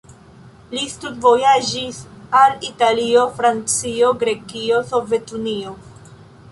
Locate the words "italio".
2.71-3.27